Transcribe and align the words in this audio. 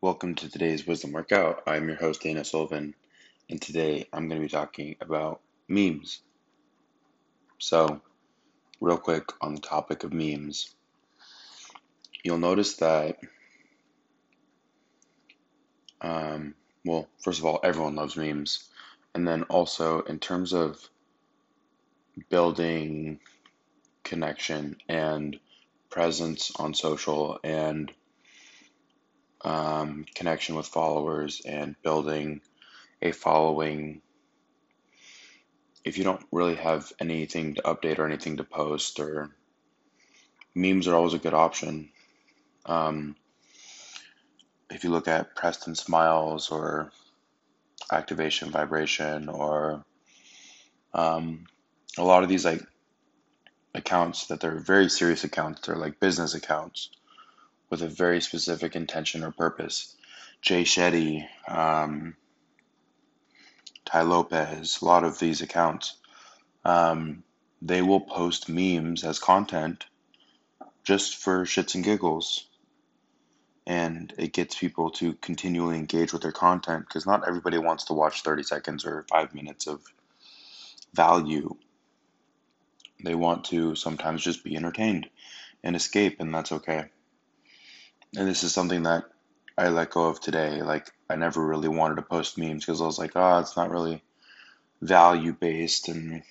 Welcome 0.00 0.36
to 0.36 0.48
today's 0.48 0.86
Wisdom 0.86 1.10
Workout. 1.10 1.64
I'm 1.66 1.88
your 1.88 1.96
host, 1.96 2.22
Dana 2.22 2.44
Sullivan, 2.44 2.94
and 3.50 3.60
today 3.60 4.06
I'm 4.12 4.28
going 4.28 4.40
to 4.40 4.46
be 4.46 4.48
talking 4.48 4.94
about 5.00 5.40
memes. 5.66 6.20
So, 7.58 8.00
real 8.80 8.98
quick 8.98 9.24
on 9.40 9.56
the 9.56 9.60
topic 9.60 10.04
of 10.04 10.12
memes, 10.12 10.72
you'll 12.22 12.38
notice 12.38 12.76
that, 12.76 13.18
um, 16.00 16.54
well, 16.84 17.08
first 17.24 17.40
of 17.40 17.44
all, 17.44 17.58
everyone 17.64 17.96
loves 17.96 18.16
memes. 18.16 18.68
And 19.16 19.26
then 19.26 19.42
also, 19.42 20.02
in 20.02 20.20
terms 20.20 20.52
of 20.52 20.78
building 22.28 23.18
connection 24.04 24.76
and 24.88 25.40
presence 25.90 26.52
on 26.54 26.72
social 26.72 27.40
and 27.42 27.92
um, 29.42 30.04
connection 30.14 30.54
with 30.54 30.66
followers 30.66 31.42
and 31.44 31.80
building 31.82 32.40
a 33.02 33.12
following. 33.12 34.02
If 35.84 35.96
you 35.96 36.04
don't 36.04 36.24
really 36.32 36.56
have 36.56 36.92
anything 36.98 37.54
to 37.54 37.62
update 37.62 37.98
or 37.98 38.06
anything 38.06 38.38
to 38.38 38.44
post, 38.44 38.98
or 39.00 39.30
memes 40.54 40.88
are 40.88 40.94
always 40.94 41.14
a 41.14 41.18
good 41.18 41.34
option. 41.34 41.90
Um, 42.66 43.16
if 44.70 44.84
you 44.84 44.90
look 44.90 45.08
at 45.08 45.34
Preston 45.34 45.74
Smiles 45.74 46.50
or 46.50 46.92
Activation 47.90 48.50
Vibration 48.50 49.28
or 49.28 49.84
um, 50.92 51.46
a 51.96 52.04
lot 52.04 52.22
of 52.22 52.28
these 52.28 52.44
like 52.44 52.62
accounts 53.74 54.26
that 54.26 54.40
they're 54.40 54.58
very 54.58 54.90
serious 54.90 55.24
accounts, 55.24 55.66
they're 55.66 55.76
like 55.76 56.00
business 56.00 56.34
accounts 56.34 56.90
with 57.70 57.82
a 57.82 57.88
very 57.88 58.20
specific 58.20 58.76
intention 58.76 59.22
or 59.22 59.30
purpose. 59.30 59.94
Jay 60.40 60.62
Shetty, 60.62 61.26
um, 61.46 62.16
Tai 63.84 64.02
Lopez, 64.02 64.80
a 64.80 64.84
lot 64.84 65.04
of 65.04 65.18
these 65.18 65.42
accounts, 65.42 65.96
um, 66.64 67.22
they 67.60 67.82
will 67.82 68.00
post 68.00 68.48
memes 68.48 69.04
as 69.04 69.18
content 69.18 69.86
just 70.84 71.16
for 71.16 71.44
shits 71.44 71.74
and 71.74 71.84
giggles. 71.84 72.46
And 73.66 74.14
it 74.16 74.32
gets 74.32 74.58
people 74.58 74.90
to 74.92 75.12
continually 75.14 75.76
engage 75.76 76.12
with 76.12 76.22
their 76.22 76.32
content 76.32 76.86
because 76.88 77.04
not 77.04 77.28
everybody 77.28 77.58
wants 77.58 77.84
to 77.84 77.92
watch 77.92 78.22
30 78.22 78.42
seconds 78.44 78.86
or 78.86 79.04
five 79.10 79.34
minutes 79.34 79.66
of 79.66 79.82
value. 80.94 81.54
They 83.04 83.14
want 83.14 83.44
to 83.46 83.74
sometimes 83.74 84.22
just 84.22 84.42
be 84.42 84.56
entertained 84.56 85.10
and 85.62 85.76
escape, 85.76 86.20
and 86.20 86.34
that's 86.34 86.52
okay 86.52 86.86
and 88.16 88.28
this 88.28 88.42
is 88.42 88.52
something 88.52 88.84
that 88.84 89.04
I 89.56 89.68
let 89.68 89.90
go 89.90 90.04
of 90.06 90.20
today. 90.20 90.62
Like 90.62 90.90
I 91.10 91.16
never 91.16 91.44
really 91.44 91.68
wanted 91.68 91.96
to 91.96 92.02
post 92.02 92.38
memes 92.38 92.64
because 92.64 92.80
I 92.80 92.86
was 92.86 92.98
like, 92.98 93.12
oh, 93.16 93.38
it's 93.38 93.56
not 93.56 93.70
really 93.70 94.02
value 94.80 95.32
based 95.32 95.88
and 95.88 96.22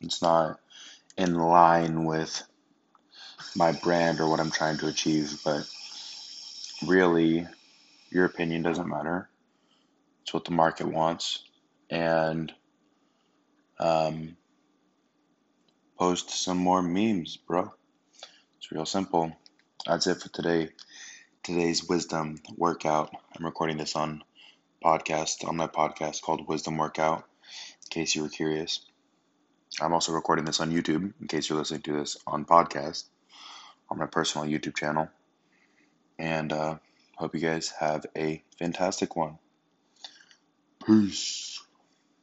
it's 0.00 0.22
not 0.22 0.58
in 1.16 1.34
line 1.34 2.04
with 2.04 2.42
my 3.54 3.72
brand 3.72 4.20
or 4.20 4.28
what 4.28 4.40
I'm 4.40 4.50
trying 4.50 4.78
to 4.78 4.88
achieve. 4.88 5.40
But 5.44 5.68
really, 6.86 7.46
your 8.10 8.24
opinion 8.24 8.62
doesn't 8.62 8.88
matter. 8.88 9.28
It's 10.22 10.34
what 10.34 10.44
the 10.44 10.52
market 10.52 10.86
wants. 10.86 11.44
And 11.90 12.52
um, 13.78 14.36
post 15.98 16.30
some 16.30 16.58
more 16.58 16.82
memes, 16.82 17.36
bro. 17.36 17.72
It's 18.58 18.72
real 18.72 18.86
simple 18.86 19.36
that's 19.86 20.06
it 20.06 20.20
for 20.20 20.28
today. 20.28 20.70
Today's 21.42 21.88
wisdom 21.88 22.36
workout. 22.56 23.14
I'm 23.36 23.44
recording 23.44 23.78
this 23.78 23.96
on 23.96 24.22
podcast 24.84 25.46
on 25.46 25.56
my 25.56 25.66
podcast 25.68 26.22
called 26.22 26.46
Wisdom 26.46 26.76
Workout. 26.76 27.18
In 27.18 27.88
case 27.90 28.14
you 28.14 28.22
were 28.22 28.28
curious, 28.28 28.80
I'm 29.80 29.92
also 29.92 30.12
recording 30.12 30.44
this 30.44 30.60
on 30.60 30.70
YouTube. 30.70 31.12
In 31.20 31.28
case 31.28 31.48
you're 31.48 31.58
listening 31.58 31.82
to 31.82 31.92
this 31.92 32.16
on 32.26 32.44
podcast 32.44 33.04
on 33.88 33.98
my 33.98 34.06
personal 34.06 34.46
YouTube 34.46 34.76
channel. 34.76 35.08
And 36.18 36.52
uh, 36.52 36.76
hope 37.16 37.34
you 37.34 37.40
guys 37.40 37.72
have 37.80 38.04
a 38.16 38.42
fantastic 38.58 39.16
one. 39.16 39.38
Peace. 40.86 41.59